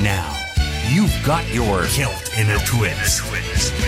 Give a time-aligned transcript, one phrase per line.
[0.00, 0.34] And now,
[0.88, 3.22] you've got your kilt in a twist.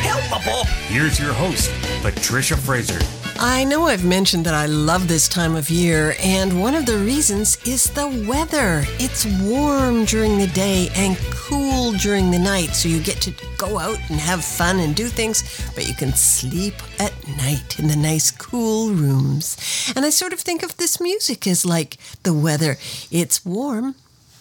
[0.03, 0.67] Helpable.
[0.89, 1.71] Here's your host,
[2.03, 2.99] Patricia Fraser.
[3.39, 6.99] I know I've mentioned that I love this time of year, and one of the
[6.99, 8.85] reasons is the weather.
[8.99, 13.79] It's warm during the day and cool during the night, so you get to go
[13.79, 15.43] out and have fun and do things,
[15.75, 19.57] but you can sleep at night in the nice, cool rooms.
[19.97, 22.77] And I sort of think of this music as like the weather.
[23.11, 23.95] It's warm,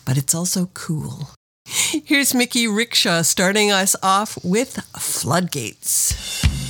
[0.03, 1.29] but it's also cool.
[1.71, 6.60] Here's Mickey Rickshaw starting us off with Floodgates.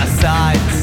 [0.00, 0.79] my sides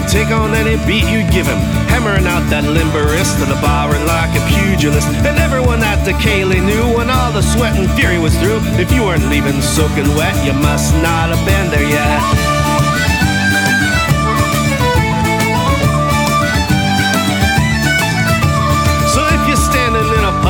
[0.00, 1.58] for take on any beat you give him.
[1.92, 5.08] Hammering out that limber wrist to the bar and like a pugilist.
[5.08, 8.60] And everyone at the ceilidh knew when all the sweat and fury was through.
[8.80, 12.41] If you weren't leaving soaking wet, you must not have been there yet.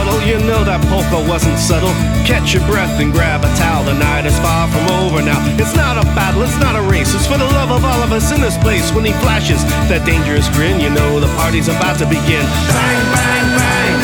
[0.03, 1.93] Puddle, you know that polka wasn't subtle.
[2.27, 5.39] Catch your breath and grab a towel, the night is far from over now.
[5.59, 8.11] It's not a battle, it's not a race, it's for the love of all of
[8.13, 8.93] us in this place.
[8.93, 12.43] When he flashes that dangerous grin, you know the party's about to begin.
[12.43, 14.02] Bang, bang, bang,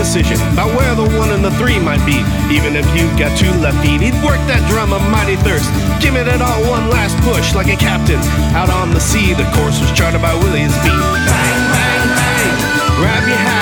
[0.00, 2.24] indecision about where the one and the three might be.
[2.48, 5.68] Even if you've got two left feet, he'd work that drum a mighty thirst.
[6.00, 8.16] Give it it all one last push like a captain.
[8.56, 10.96] Out on the sea, the course was charted by Willie's beat.
[11.28, 12.56] Bang, bang, bang.
[12.96, 13.59] Grab your hat,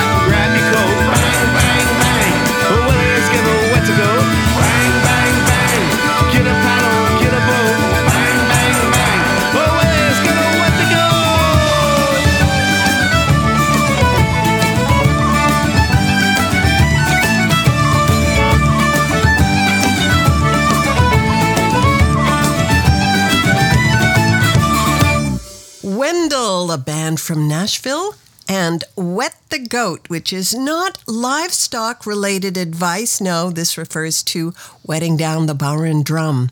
[27.28, 28.14] from Nashville,
[28.48, 33.20] and Wet the Goat, which is not livestock related advice.
[33.20, 36.48] No, this refers to wetting down the bodhrán drum.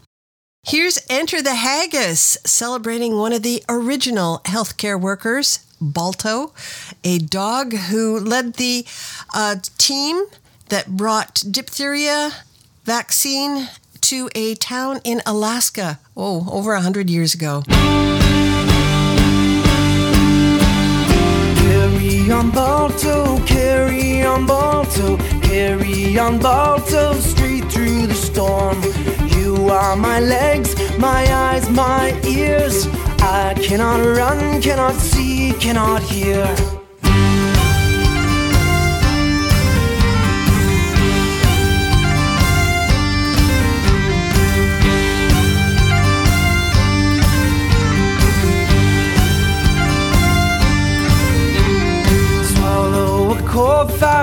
[0.67, 6.53] Here's Enter the Haggis, celebrating one of the original healthcare workers, Balto,
[7.03, 8.85] a dog who led the
[9.35, 10.27] uh, team
[10.69, 12.33] that brought diphtheria
[12.85, 13.69] vaccine
[14.03, 17.63] to a town in Alaska, oh, over a 100 years ago.
[22.31, 28.83] On Balto, carry on Balto, carry on Balto, straight through the storm.
[29.39, 32.87] You are my legs, my eyes, my ears.
[33.21, 36.76] I cannot run, cannot see, cannot hear.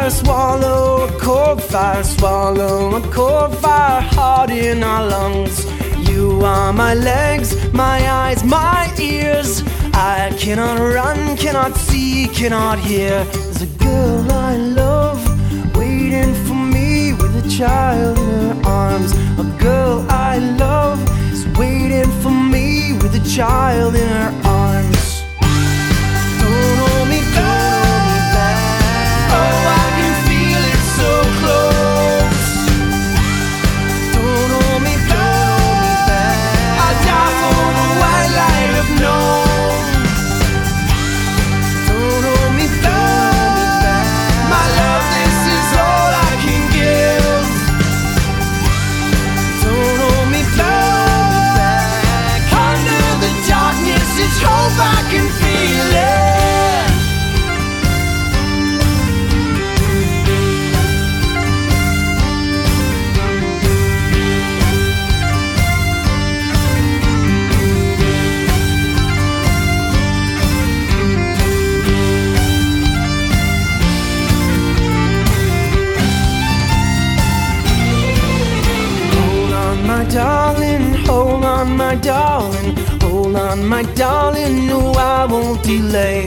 [0.04, 5.66] Fire, swallow a coal fire, swallow a coal fire, hot in our lungs.
[6.10, 9.64] You are my legs, my eyes, my ears.
[9.94, 13.24] I cannot run, cannot see, cannot hear.
[13.26, 15.22] There's a girl I love
[15.76, 19.14] waiting for me with a child in her arms.
[19.40, 21.00] A girl I love
[21.32, 24.33] is waiting for me with a child in her
[81.64, 86.26] on, my darling, hold on, my darling, no, I won't delay.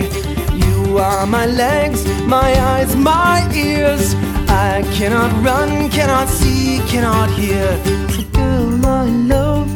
[0.54, 4.14] You are my legs, my eyes, my ears.
[4.48, 7.66] I cannot run, cannot see, cannot hear.
[8.16, 9.68] The girl I love,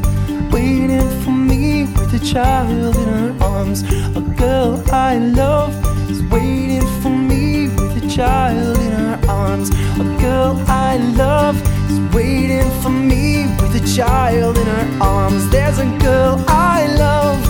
[0.53, 3.83] waiting for me with a child in her arms.
[4.17, 5.75] A girl I love
[6.11, 9.69] is waiting for me with a child in her arms.
[10.05, 11.57] A girl I love
[11.91, 15.49] is waiting for me with a child in her arms.
[15.51, 17.41] There's a girl I love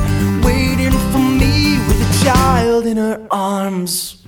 [0.44, 4.19] waiting for me with a child in her arms.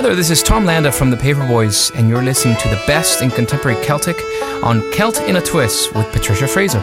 [0.00, 3.20] Hi there, this is Tom Landa from the Paperboys, and you're listening to the best
[3.20, 4.16] in contemporary Celtic
[4.64, 6.80] on Celt in a Twist with Patricia Fraser.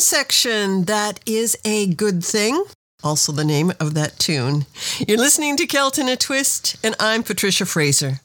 [0.00, 0.84] section.
[0.84, 2.64] That is a good thing.
[3.02, 4.66] Also, the name of that tune.
[5.06, 8.20] You're listening to Celt in a Twist, and I'm Patricia Fraser.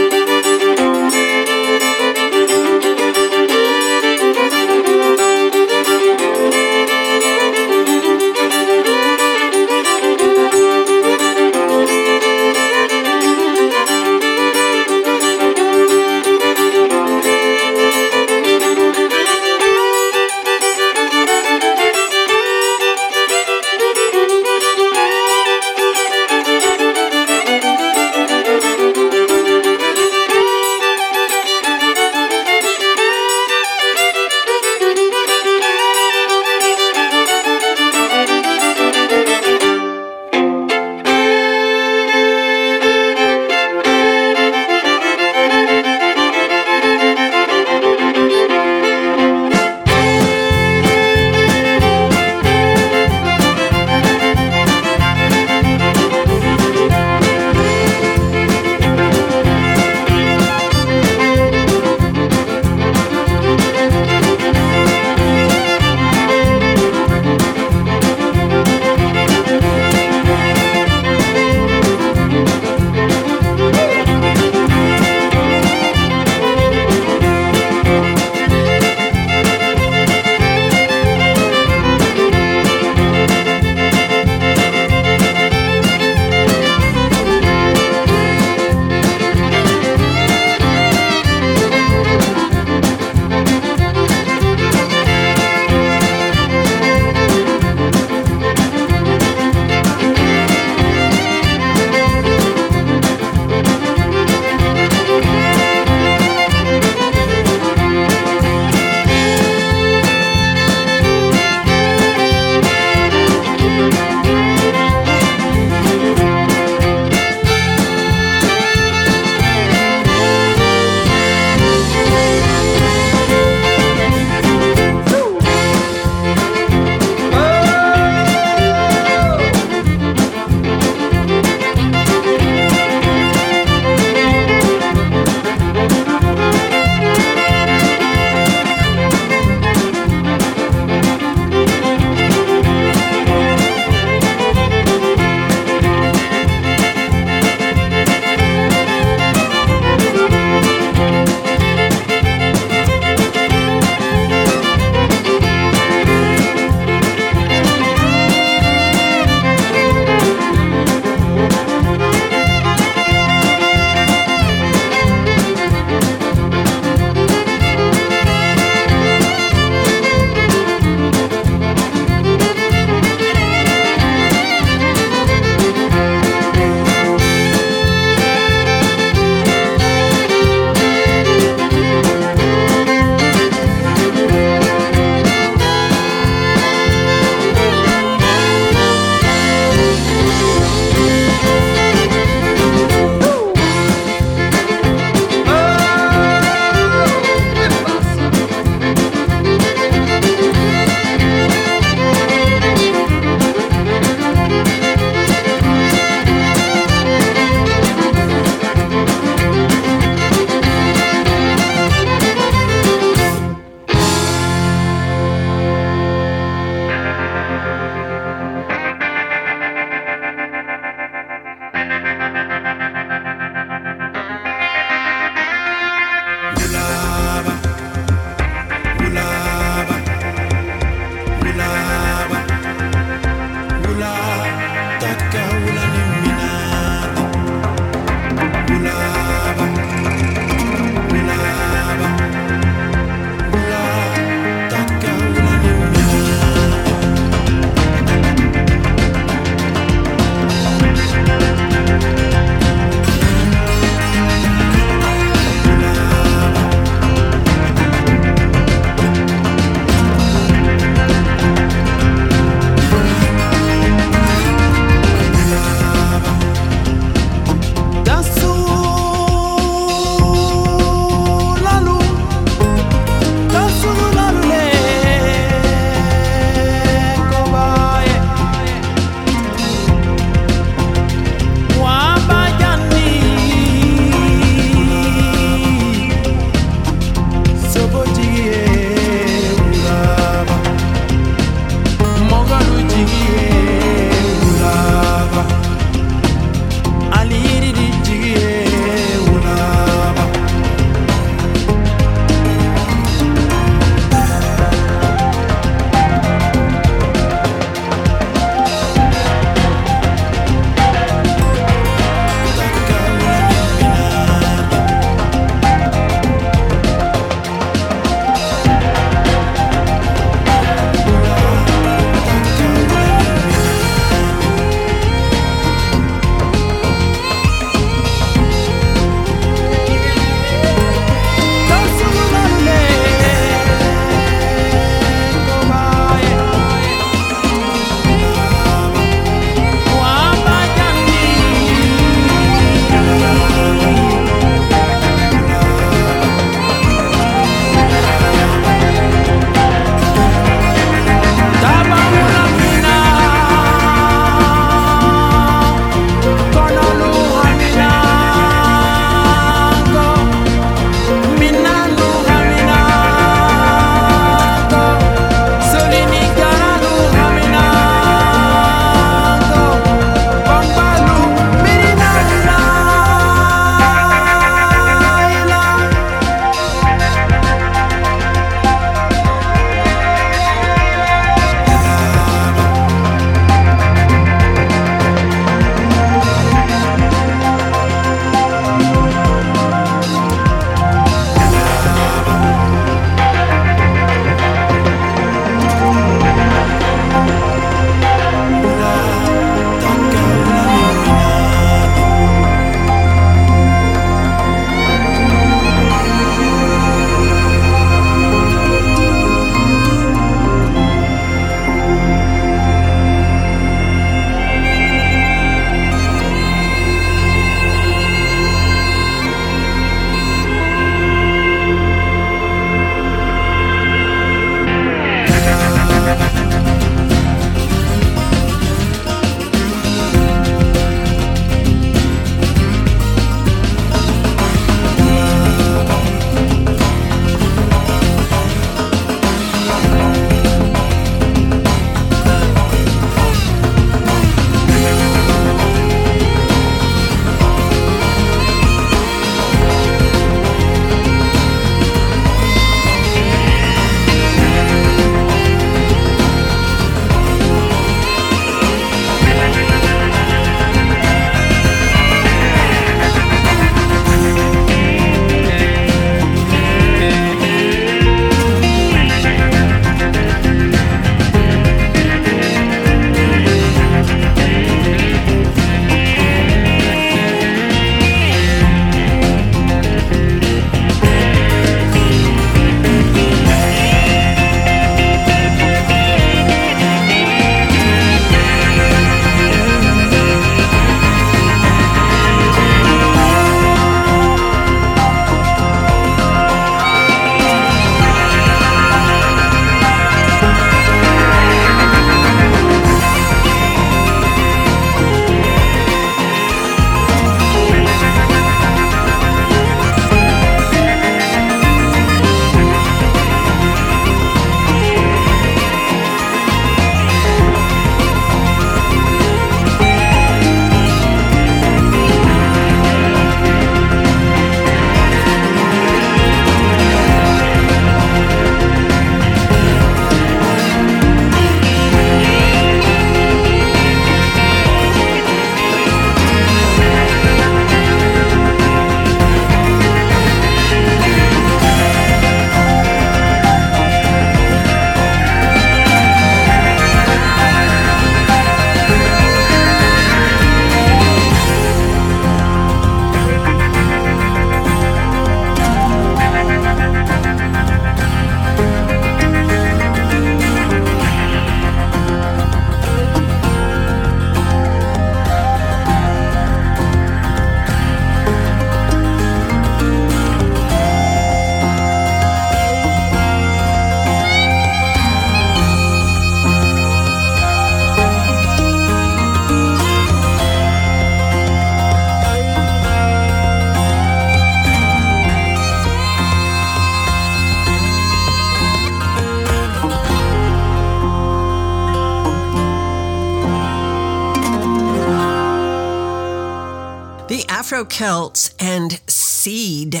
[597.88, 600.00] Celts and Seed.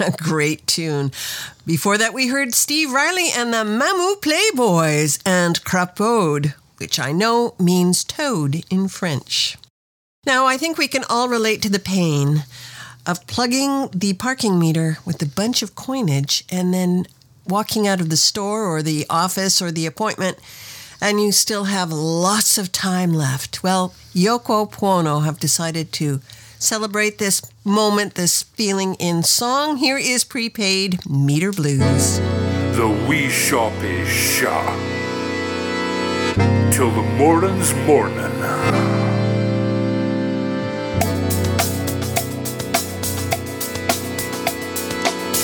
[0.00, 1.12] A great tune.
[1.66, 7.54] Before that, we heard Steve Riley and the Mamou Playboys and Crapaud, which I know
[7.58, 9.56] means toad in French.
[10.26, 12.44] Now, I think we can all relate to the pain
[13.06, 17.06] of plugging the parking meter with a bunch of coinage and then
[17.46, 20.38] walking out of the store or the office or the appointment
[21.00, 23.62] and you still have lots of time left.
[23.62, 26.20] Well, Yoko Puono have decided to
[26.60, 29.76] celebrate this moment, this feeling in song.
[29.78, 32.18] Here is Prepaid Meter Blues.
[32.76, 34.64] The wee shop is shut
[36.72, 38.30] till the morning's morning.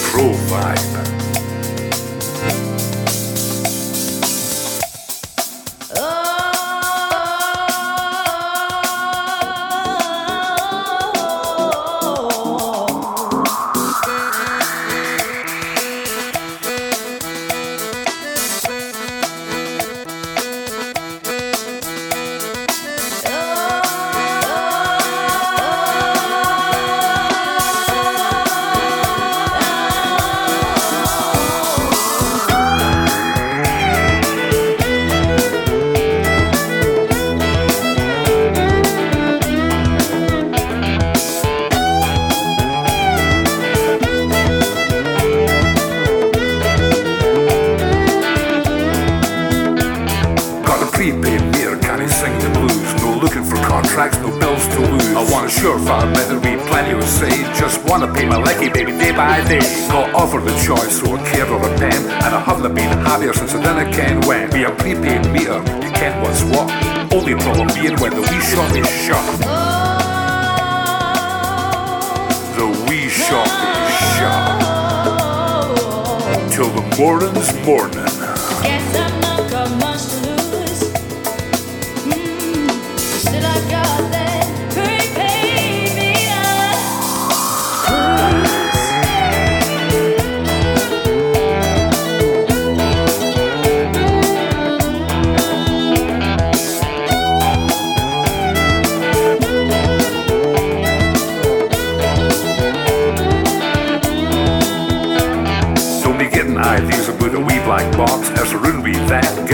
[0.03, 1.16] Pro vibe.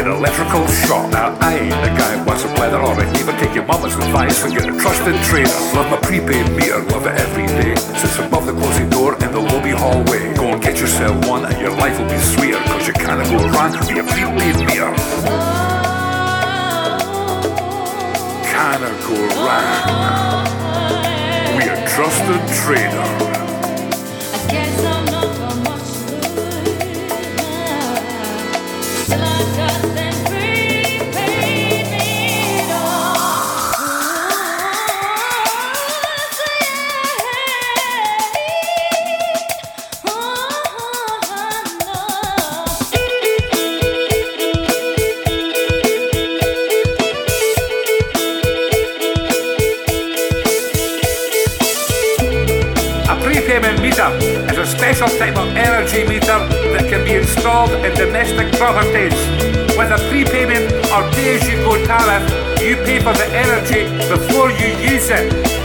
[0.03, 1.13] Get electrical shock.
[1.13, 3.95] Now I ain't the guy who wants a leather or a even take your mama's
[3.95, 5.49] advice and get a trusted trader.
[5.79, 7.77] Love my prepaid meter, love it every day.
[7.77, 10.35] Sits above the closing door in the lobby hallway.
[10.35, 12.59] Go and get yourself one and your life will be sweeter.
[12.67, 14.91] Cause you can't go wrong with a prepaid meter.
[18.51, 20.47] Can't go wrong.
[21.57, 23.42] We a trusted trader.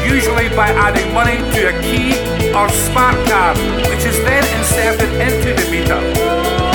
[0.04, 2.16] Usually by adding money to a key
[2.52, 3.56] or smart card,
[3.88, 6.00] which is then inserted into the meter.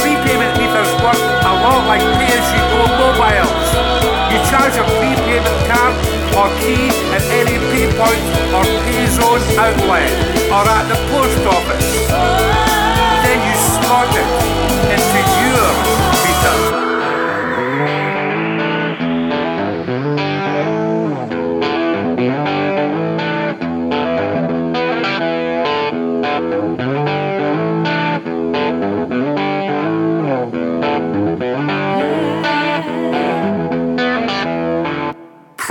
[0.00, 3.66] Prepayment meters work a lot like pay-as-you-go mobiles.
[4.32, 5.94] You charge a prepayment card
[6.38, 8.24] or key at any pay point
[8.56, 10.12] or pay zone outlet
[10.48, 11.88] or at the post office.
[13.24, 14.28] Then you slot it
[14.96, 15.81] into your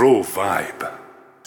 [0.02, 0.92] Vibe.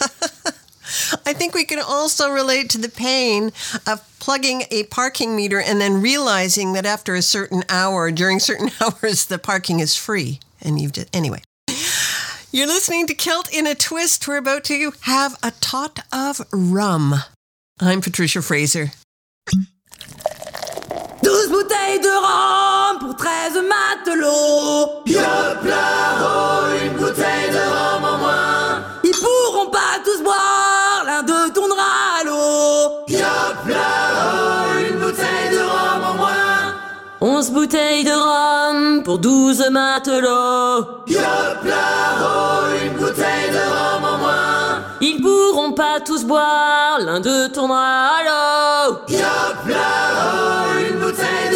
[1.26, 3.52] I think we can also relate to the pain
[3.86, 8.70] of plugging a parking meter and then realizing that after a certain hour, during certain
[8.80, 10.40] hours, the parking is free.
[10.62, 11.42] And you've just, anyway.
[12.50, 14.26] You're listening to Celt in a Twist.
[14.26, 17.16] We're about to have a tot of rum.
[17.78, 18.92] I'm Patricia Fraser.
[21.36, 25.02] 12 bouteilles de rhum pour 13 matelots.
[25.04, 28.82] Yoplaro, une bouteille de rhum en moins.
[29.04, 33.04] Ils pourront pas tous boire, l'un d'eux tournera à l'eau.
[33.08, 36.74] Yoplaro, une bouteille de rhum en moins.
[37.20, 41.02] 11 bouteilles de rhum pour 12 matelots.
[41.06, 44.82] Yoplaro, une bouteille de rhum en moins.
[45.02, 48.98] Ils pourront pas tous boire, l'un d'eux tournera à l'eau.
[49.10, 50.65] Yoplaro
[51.16, 51.55] bouteille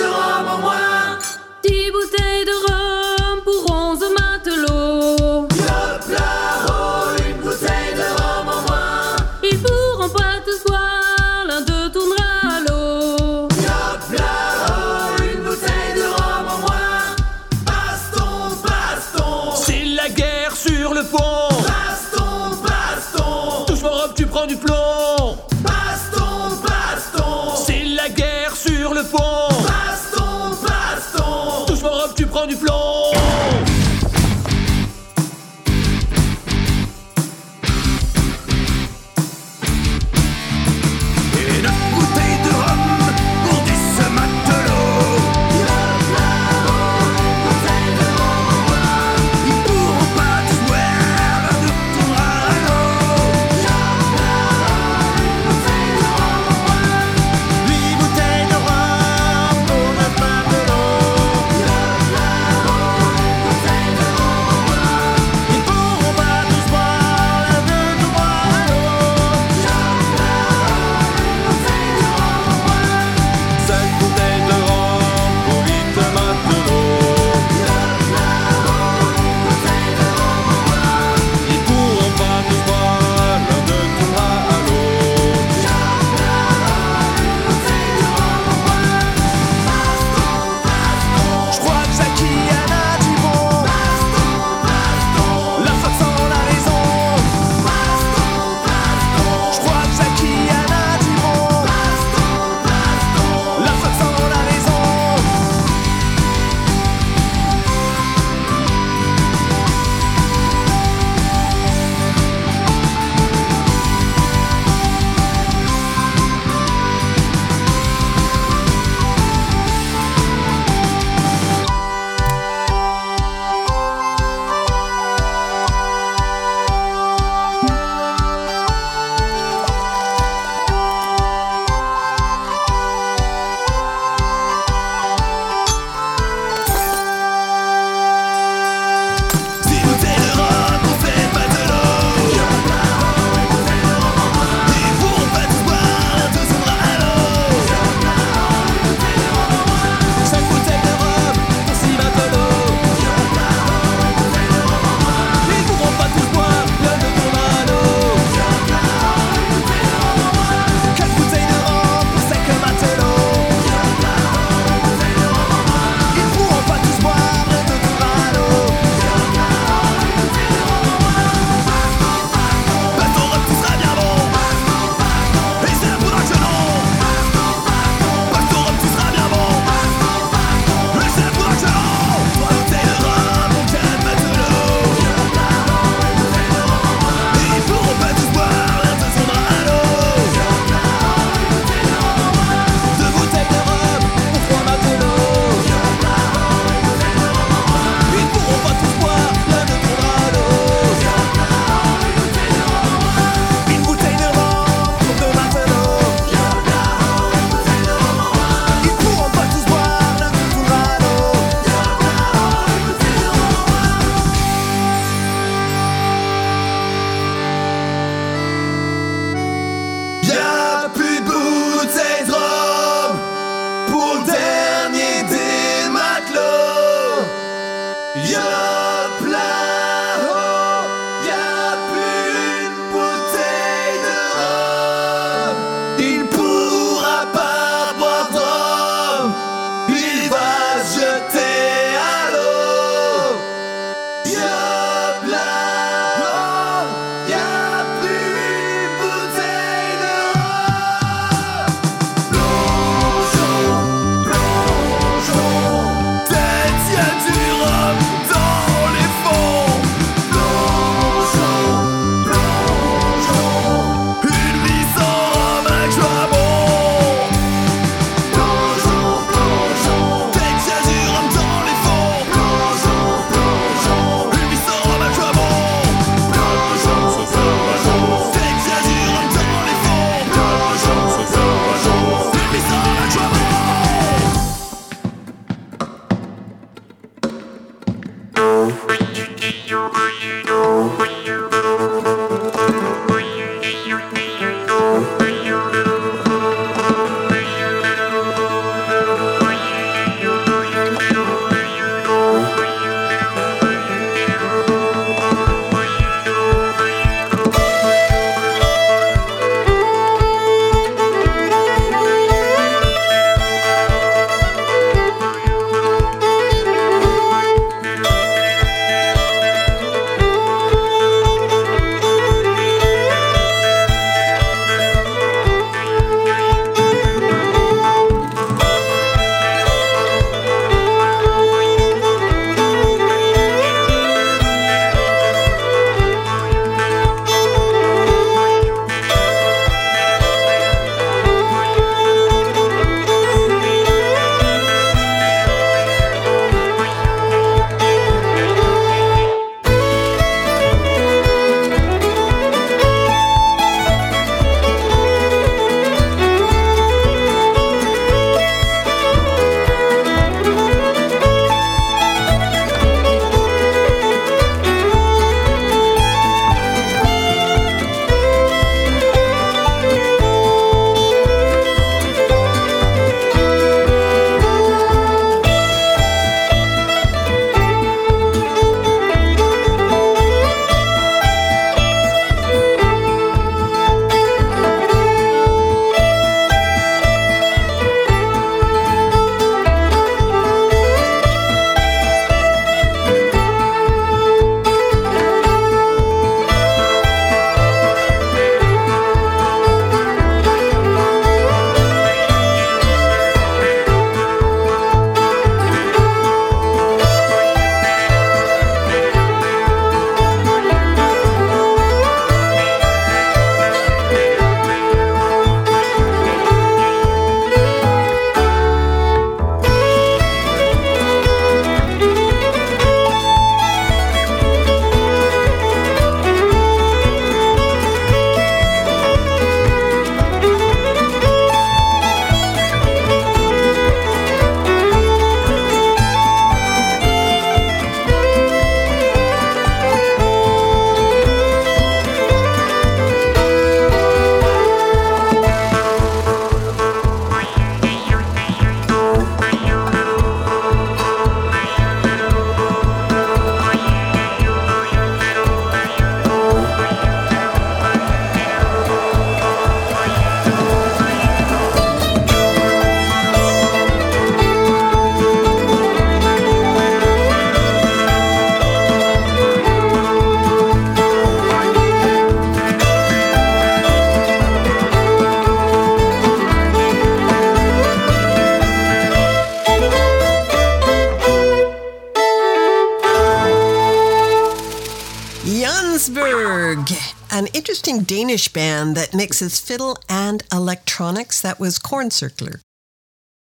[488.94, 491.40] band that mixes fiddle and electronics.
[491.40, 492.60] That was Corn Circular.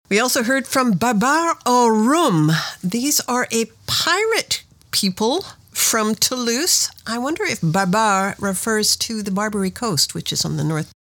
[0.09, 2.51] We also heard from Barbar O'Rhum.
[2.85, 6.91] These are a pirate people from Toulouse.
[7.07, 10.93] I wonder if Barbar refers to the Barbary Coast, which is on the north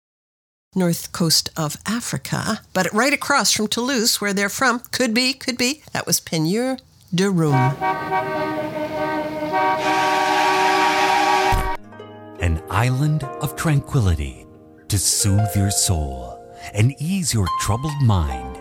[0.74, 4.80] north coast of Africa, but right across from Toulouse, where they're from.
[4.90, 5.82] Could be, could be.
[5.92, 6.78] That was Peigneur
[7.14, 7.76] de Rum.
[12.42, 14.46] An island of tranquility
[14.88, 18.58] to soothe your soul and ease your troubled mind.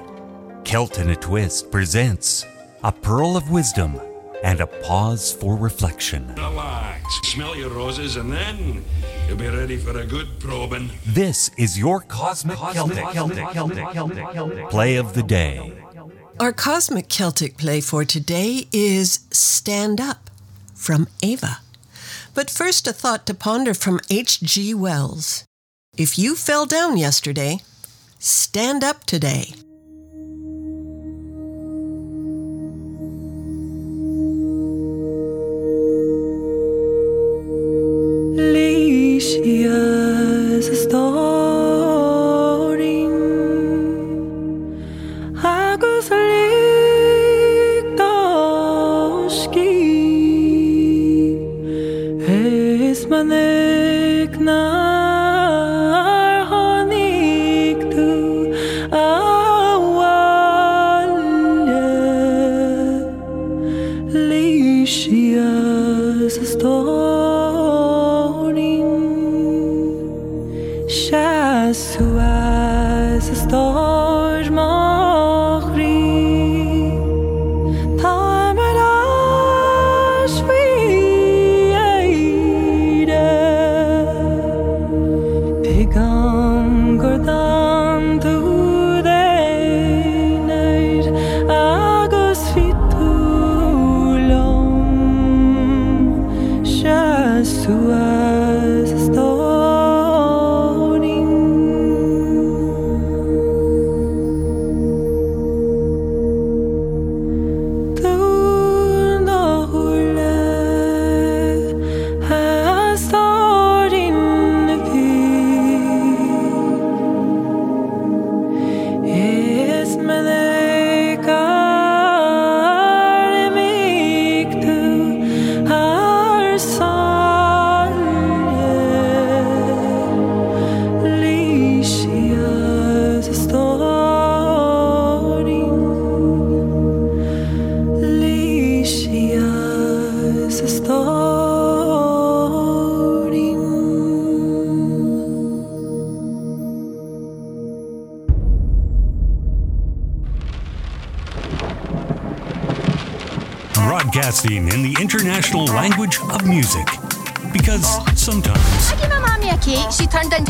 [0.63, 2.45] Celt in a Twist presents
[2.83, 3.99] a pearl of wisdom
[4.43, 6.27] and a pause for reflection.
[6.35, 8.85] Relax, smell your roses, and then
[9.27, 10.91] you'll be ready for a good probing.
[11.07, 13.07] This is your Cosmic, Celtic,
[14.69, 15.73] play of the day.
[16.39, 20.29] Our cosmic Celtic play for today is Stand Up
[20.75, 21.61] from Ava.
[22.33, 24.73] But first, a thought to ponder from H.G.
[24.73, 25.43] Wells.
[25.97, 27.59] If you fell down yesterday,
[28.19, 29.53] stand up today.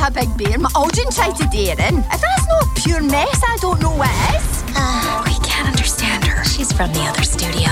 [0.01, 0.57] A big bear.
[0.57, 1.97] My Aldrin tried to dare in.
[1.99, 4.63] If that's not pure mess, I don't know what is.
[4.75, 6.43] Ah, we can't understand her.
[6.43, 7.69] She's from the other studio.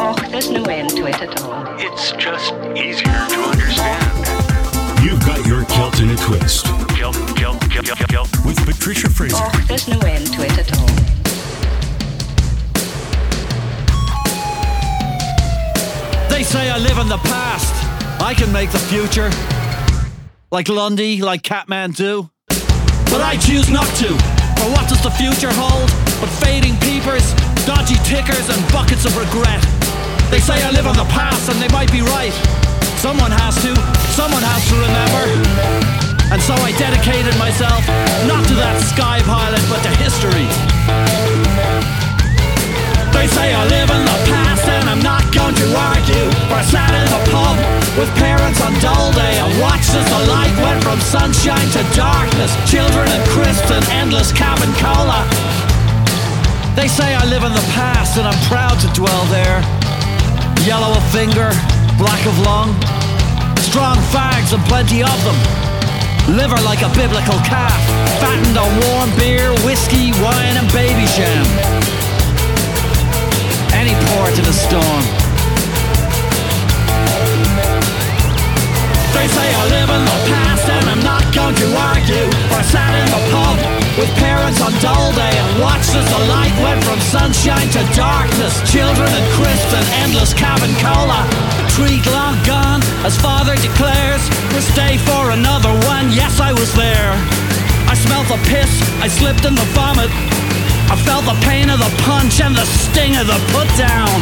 [0.00, 1.64] Oh, there's no end to it at all.
[1.78, 5.04] It's just easier to understand.
[5.04, 8.28] you've got your Celt in a twist Kilt, kilt, kilt, kilt, kilt.
[8.44, 9.36] with Patricia Fraser.
[9.38, 10.88] Oh, there's no end to it at all.
[16.28, 17.74] They say I live in the past.
[18.20, 19.30] I can make the future.
[20.50, 22.30] Like Lundy, like Catman Kathmandu.
[23.12, 24.08] But I choose not to.
[24.56, 25.92] For what does the future hold?
[26.24, 27.36] But fading peepers,
[27.68, 29.60] dodgy tickers, and buckets of regret.
[30.32, 32.32] They say I live on the past, and they might be right.
[32.96, 33.76] Someone has to.
[34.16, 35.24] Someone has to remember.
[36.32, 37.84] And so I dedicated myself
[38.24, 40.48] not to that sky pilot, but to history.
[43.12, 44.37] They say I live in the past
[45.74, 46.28] argue.
[46.48, 47.56] For I sat in the pub
[47.98, 52.52] with parents on dull day and watched as the light went from sunshine to darkness.
[52.68, 55.26] Children and crisps and endless cabin cola.
[56.76, 59.60] They say I live in the past and I'm proud to dwell there.
[60.64, 61.50] Yellow of finger,
[61.98, 62.72] black of lung.
[63.60, 65.38] Strong fags and plenty of them.
[66.36, 67.80] Liver like a biblical calf.
[68.20, 71.44] Fattened on warm beer, whiskey, wine and baby jam
[73.78, 75.27] any port in a storm.
[79.14, 82.26] They say I live in the past and I'm not going to argue.
[82.52, 83.56] I sat in the pub
[83.98, 88.60] with parents on dull day and watched as the light went from sunshine to darkness.
[88.70, 91.26] Children and crisps and endless cabin cola.
[91.74, 94.22] Treat long gone, as father declares.
[94.52, 96.12] We'll stay for another one.
[96.12, 97.12] Yes, I was there.
[97.88, 100.12] I smelled the piss, I slipped in the vomit.
[100.92, 104.12] I felt the pain of the punch and the sting of the put down.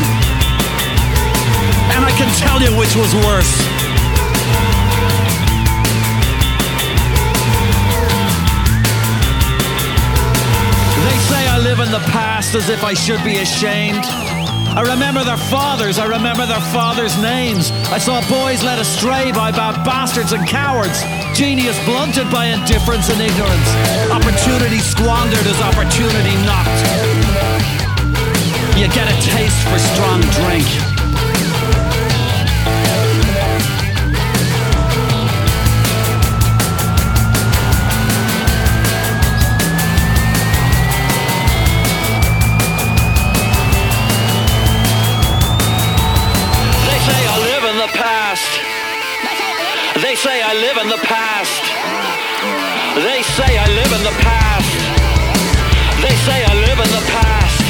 [1.91, 3.76] And I can tell you which was worse.
[11.67, 14.05] Live in the past as if I should be ashamed.
[14.79, 17.73] I remember their fathers, I remember their fathers' names.
[17.91, 21.03] I saw boys led astray by bad bastards and cowards.
[21.35, 23.71] Genius blunted by indifference and ignorance.
[24.15, 26.87] Opportunity squandered as opportunity knocked.
[28.79, 30.96] You get a taste for strong drink.
[50.27, 51.63] Say I live in the past.
[52.99, 54.75] They say I live in the past.
[56.03, 57.63] They say I live in the past.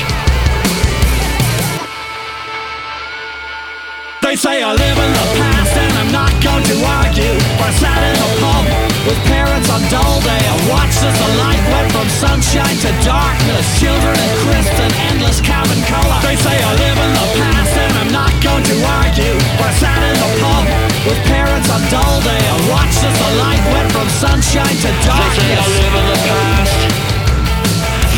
[4.24, 7.36] They say I live in the past and I'm not going to argue.
[7.60, 8.64] I sat in a pub
[9.04, 13.64] with parents on dull day and watched as the light went from sunshine to darkness.
[13.76, 16.24] Children and crisps and endless cabin cola.
[16.24, 19.36] They say I live in the past and I'm not going to argue.
[19.60, 23.88] I sat in the pub with parents on dull, they watched as the light went
[23.94, 25.38] from sunshine to darkness.
[25.38, 26.80] They say I live in the past.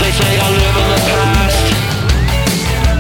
[0.01, 1.65] They say I live in the past.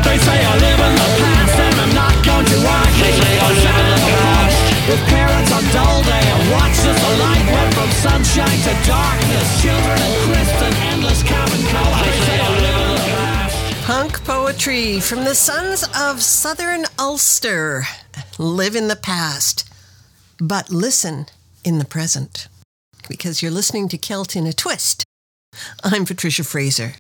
[0.04, 3.00] They say I live in the past and I'm not going to argue.
[3.00, 4.58] They say I live in the past.
[4.92, 9.48] With parents on dull, day, they watched as the light went from sunshine to darkness.
[9.64, 11.96] Children in crisp and endless cabin color.
[12.04, 13.56] They say I live in the past.
[13.88, 17.84] Punk poetry from the Sons of Southern Ulster.
[18.36, 19.64] Live in the Past
[20.40, 21.26] but listen
[21.64, 22.48] in the present.
[23.08, 25.04] Because you're listening to Celt in a Twist.
[25.82, 26.94] I'm Patricia Fraser.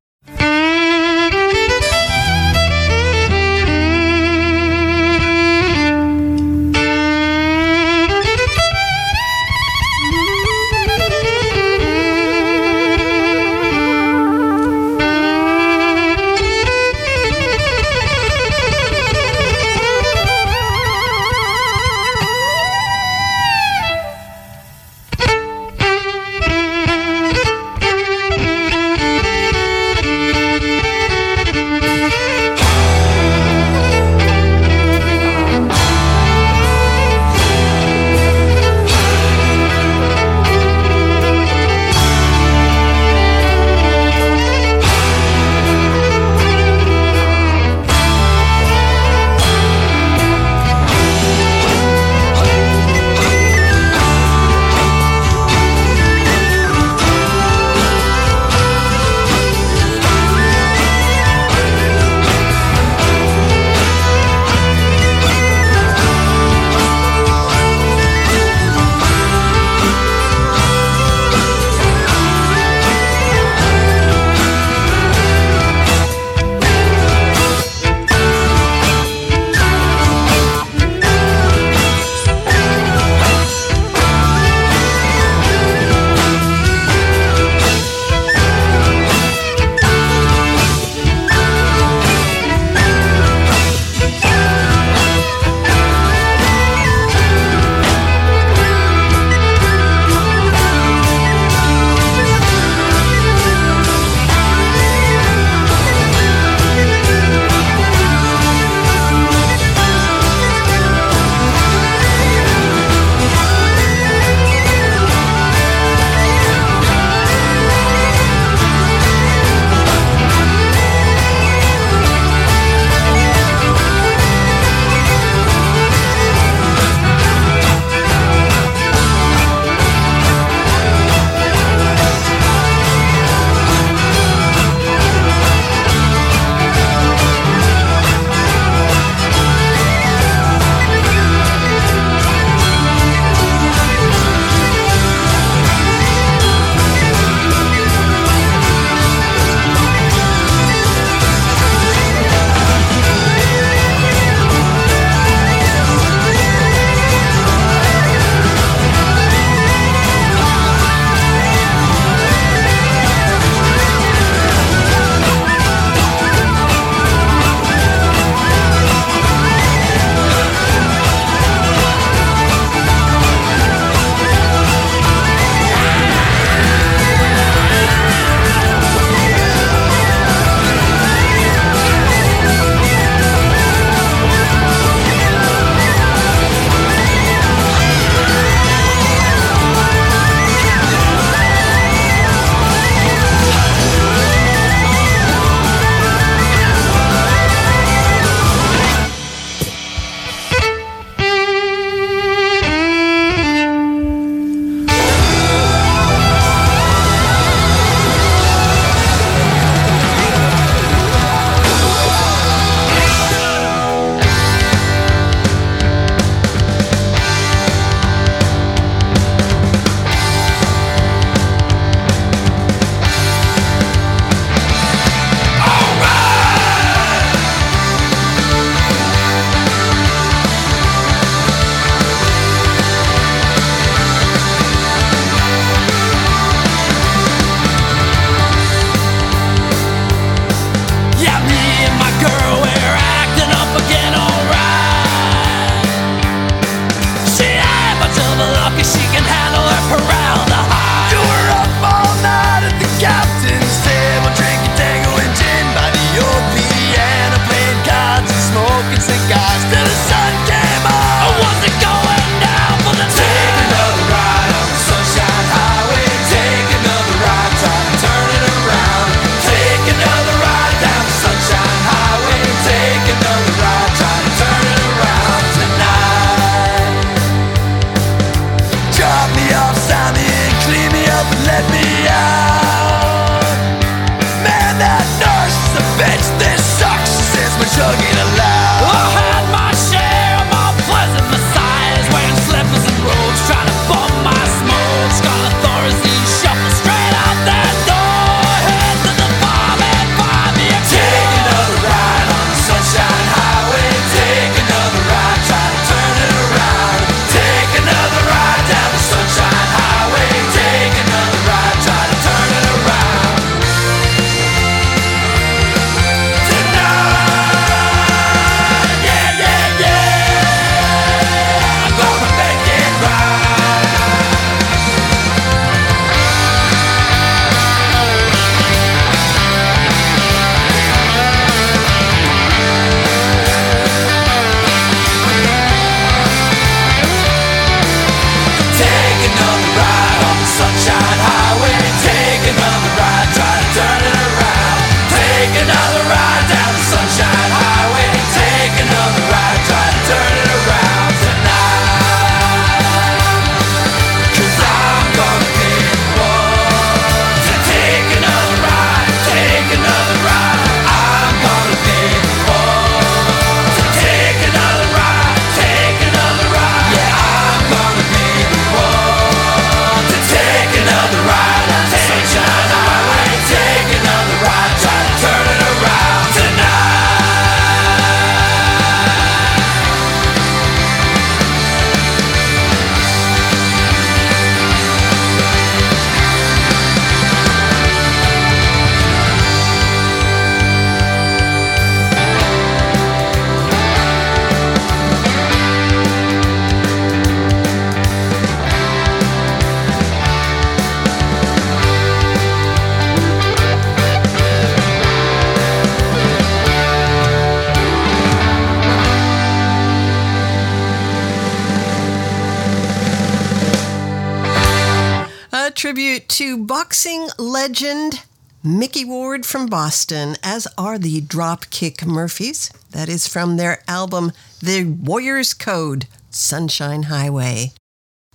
[417.68, 418.22] legend
[418.64, 422.70] Mickey Ward from Boston, as are the Dropkick Murphys.
[422.92, 427.72] That is from their album The Warrior's Code Sunshine Highway.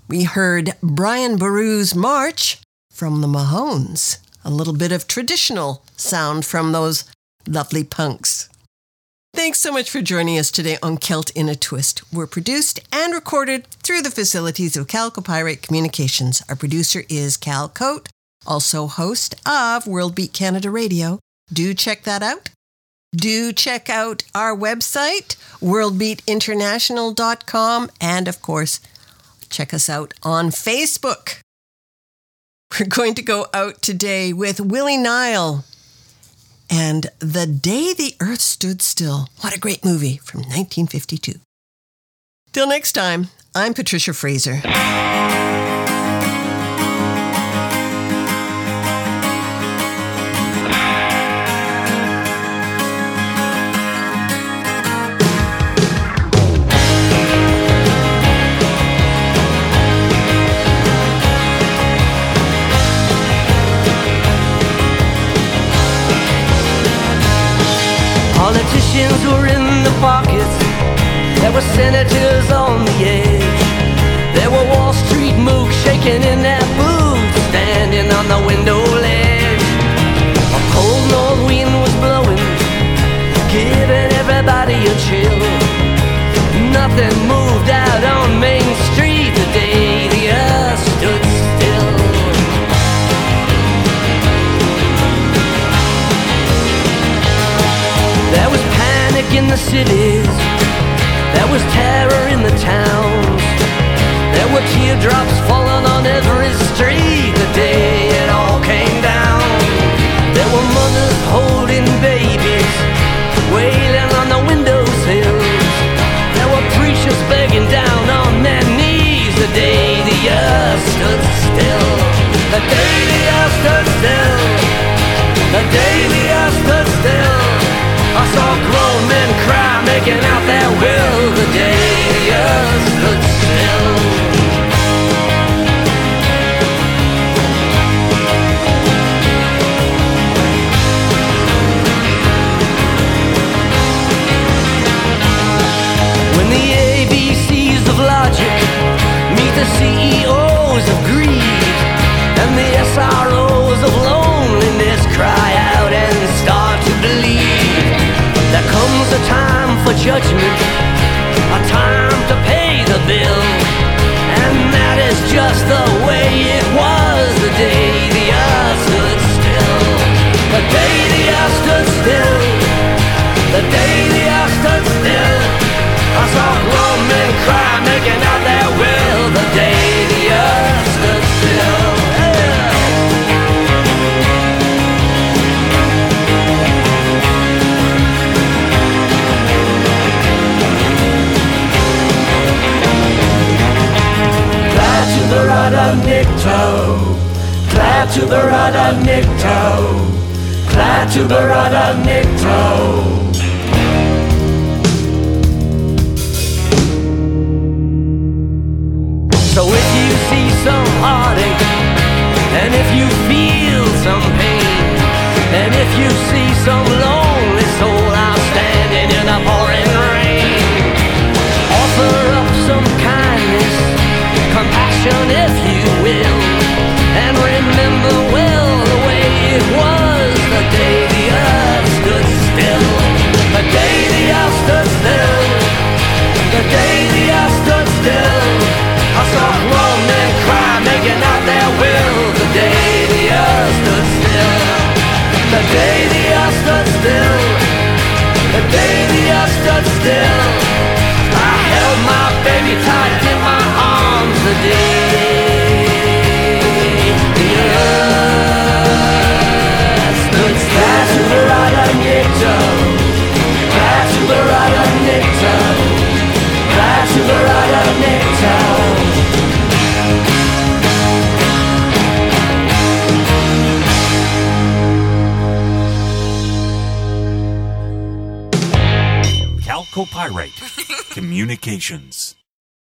[0.08, 2.62] We heard Brian Boru's March
[2.92, 7.04] from the Mahones, a little bit of traditional sound from those
[7.48, 8.50] lovely punks.
[9.34, 12.04] Thanks so much for joining us today on Celt in a Twist.
[12.14, 16.44] We're produced and recorded through the facilities of Calcopirate Communications.
[16.48, 18.10] Our producer is Cal Coat
[18.46, 21.20] also host of World Beat Canada Radio.
[21.52, 22.50] Do check that out.
[23.16, 28.80] Do check out our website, worldbeatinternational.com, and of course,
[29.50, 31.40] check us out on Facebook.
[32.80, 35.64] We're going to go out today with Willie Nile
[36.72, 39.30] and The Day the Earth Stood Still.
[39.42, 41.34] What a great movie from 1952.
[42.52, 44.60] Till next time, I'm Patricia Fraser.